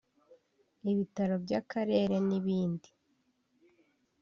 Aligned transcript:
ibitaro 0.91 1.35
by’akarere 1.43 2.15
n’ibindi 2.27 2.89